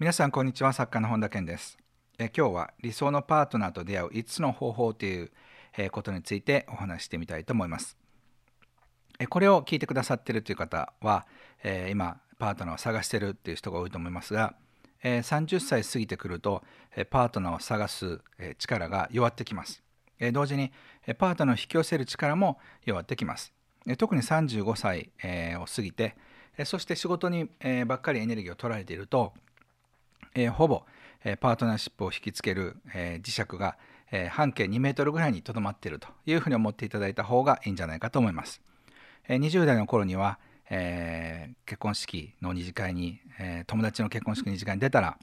[0.00, 1.76] 皆さんこんにちは作家の本田健です。
[2.20, 5.32] え今日は理想のパートナーと出会う5つの方法という
[5.76, 7.96] えことについてお話してみたいと思います。
[9.18, 11.26] えこれを聞いてくださっているという方は、
[11.64, 14.54] え今パートナーを探してるっていう人が多いと思いますが、
[15.02, 16.62] え30歳過ぎてくると
[16.94, 19.82] えパートナーを探すえ力が弱ってきます。
[20.20, 20.70] え同時に
[21.08, 23.52] えパートナーを引き寄せる力も弱ってきます。
[23.84, 26.16] え特に35歳えを過ぎて
[26.56, 29.32] えそして仕事にえばっかりエネルギーを取られていると
[30.34, 30.84] えー、ほぼ、
[31.24, 33.76] えー、パートナーシップを引きつける、え、磁石が、
[34.10, 38.60] え、半径2メートルぐらいにとどまっているというふうに思っていただいた方がいいんじゃないかと思います。
[39.28, 40.38] え、20代の頃には、
[40.70, 45.18] え、結婚式の二次会に、え、友達の結婚式の二次会に出たら、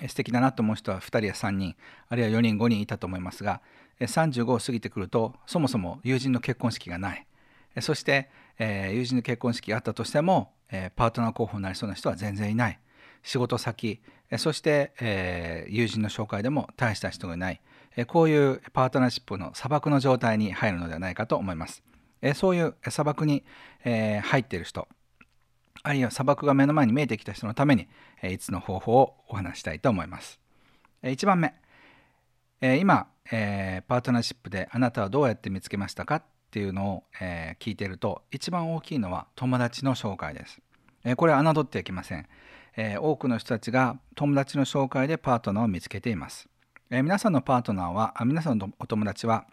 [0.00, 1.76] えー、素敵だなと思う人は2人や3人
[2.08, 3.60] あるいは4人5人いたと思いますが、
[3.98, 7.26] え、35を過ぎてくるとそもそも友人の結婚式がない、
[7.74, 12.80] え、そして、えー、友人の結婚式があったとしても、えー、パートナー候補になりそうな人は全然いない。
[13.22, 14.00] 仕事先
[14.38, 17.60] そして、えー、友人の紹介でも大した人がいない、
[17.96, 21.82] え、こういうパートナーシップの砂漠の状態に入るのではないかと思います、
[22.22, 23.44] え、そういう砂漠に、
[23.84, 24.86] え、入っている人
[25.82, 27.88] あるいは砂漠が目の前に見えてきた人のために、
[28.22, 30.38] え、5つの方法をお話したいと思います、
[31.02, 31.54] え、1番目、
[32.60, 40.60] え、今、え、パートナーシップであなたはどうやって見つけましたかっていうのを、え、聞いていると一番大きいのは友達の紹介です、
[41.02, 42.28] え、これは侮ってはいけません。
[42.76, 46.48] え、多くの人たちが友達の紹介でパートナーを見つけています。
[46.90, 49.46] え、皆さんのパートナーはあ皆さんのお友達は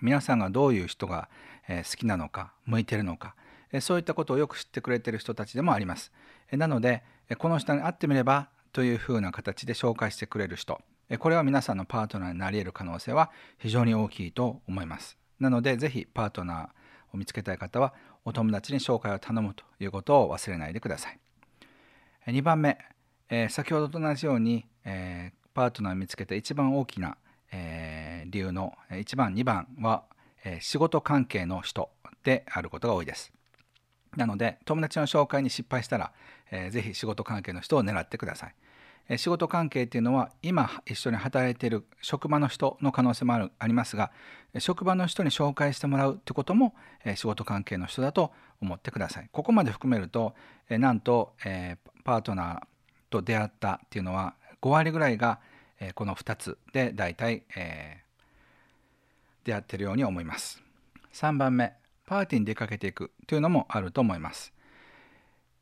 [0.00, 1.28] 皆さんがどういう人が、
[1.68, 3.34] え、好きなのか向いてるのか、
[3.72, 6.12] え、そういったことをよく知ってくれてる人たちでもあります。
[6.50, 15.18] え、なので、え、この人に会ってみればというふうな形で紹介してくれる人、え、これは皆さんのパートナーになり得る可能性は非常に大きいと思います。
[15.38, 16.66] なのでぜひパートナー
[17.14, 21.18] を見つけたい方はお友達に紹介を頼むということを忘れないでください。
[22.26, 22.78] 2番目、
[23.28, 27.16] えー、先ほどと同じように、えー、パートナーを見つけた一番大きな、
[27.50, 30.04] えー、理由の1番2番は、
[30.42, 31.90] え仕事関係の人
[32.24, 33.30] であることが多いです。
[34.16, 36.12] なので友達の紹介に失敗したら、
[36.50, 38.54] えー、ぜひ仕事関係の人を狙ってください。
[39.16, 44.12] 仕事関係っていうのは今一緒に働いている職場の人の可能性もあるありますが
[44.58, 46.74] 職場の人に紹介してもらうってことも、
[47.14, 49.28] 仕事関係の人だと思ってください。
[49.30, 50.34] ここまで含めると、
[50.68, 51.34] なんと、
[52.04, 52.60] パートナー
[53.10, 55.38] と出会ったっていうのは5割ぐらいが、
[55.94, 58.02] この2つで大体、え、
[59.44, 60.62] 出会ってるように思います。
[61.12, 61.72] 3番目
[62.06, 64.52] パーティーに出かけていくというのもあると思います。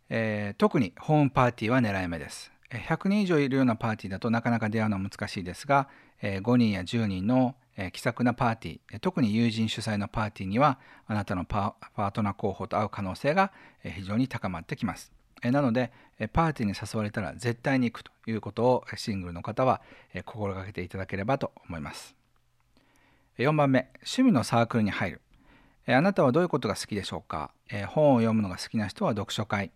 [0.09, 2.51] えー、特にホームパーティーは狙い目です。
[2.71, 5.89] 100人以上いるようなパーティーだとなかなか出会うのは難しいですが、
[6.21, 7.55] え5人や10人の
[7.93, 13.53] 気さくなパーティー特に友人主催のパーティーにはあなたのパートナー候補と会う可能性が
[13.83, 15.13] 非常に高まってきます。
[15.43, 15.93] なので
[16.33, 19.81] パーティーに誘われたら絶対に行くということをシングルの方は
[20.25, 22.17] 心がけていただければと思います。
[23.39, 25.21] 4番目趣味のサークルに入る
[25.87, 27.53] あなたはどういうことが好きでしょうか？
[27.87, 29.71] 本を読むのが好きな人は読書会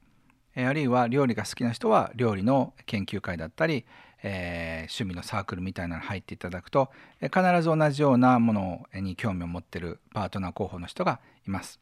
[0.55, 3.85] あるいは料理が好きな人は料理の研究会だったり、
[4.23, 6.91] えー、趣味のサークルみたいなの入っていただくと、
[7.21, 11.81] 必ず同じようなものに興味を持ってるパートナー候補の人がいます。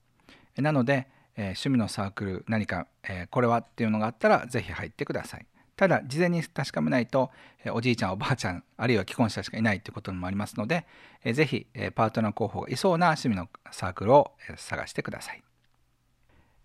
[0.56, 5.46] なので、えー、趣味のサークル何か、えー、これはっていうのがあったら是非入ってください。
[5.76, 7.30] ただ事前に確かめないと、
[7.64, 10.86] えおじいちゃんおばあちゃんあるいは既婚者しかいないっていうこともありますので、
[11.24, 15.42] えー、ぜひ、えパートナー候補がいそうな趣味のサークルを、え探してください。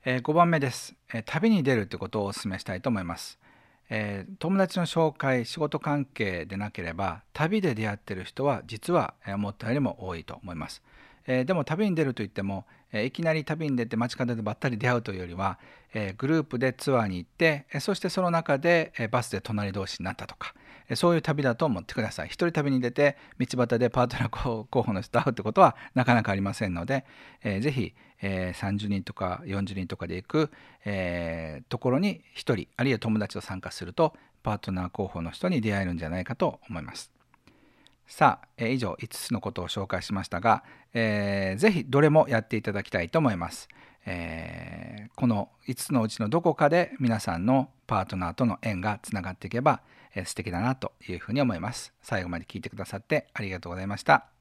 [0.08, 3.40] え5番目です、え旅に出るということをお勧めしたいと思います。
[3.90, 10.84] えー、友達の紹介仕事関係でなければ旅で出会ってる人は実は思ったよりも多いと思います。
[11.26, 15.58] えー、でも旅に出るといっても、えー、いきなり旅に出て街角でばったり出会うというよりは、
[15.96, 20.54] えグループでツアーに行って、えそしてその中で、えバスで隣同士になったとか、
[20.94, 22.28] そういう旅だと思ってください。
[22.28, 27.06] 一人旅に出て道端でパートナー候補の人と会うってことはなかなかありませんので、
[27.44, 30.52] えー、ぜひ、え30人とか40人とかで行く、
[30.86, 34.14] えところに1人あるいは友達と参加すると
[34.44, 37.12] パートナー候補の人に出会えるんじゃないかと思います。
[38.08, 40.64] さあ、えー、以上5つのことを紹介しましたが、
[40.94, 43.68] えー、ぜひどれもやっていただきたいと思います。
[44.06, 49.82] えー、この5つのうちのどこかで皆さんのパートナーとの縁がつながっていけば、
[50.14, 51.94] えー、素敵だなというふうに思います。
[52.02, 54.35] 最後まで聞いてくださってありがとうございました。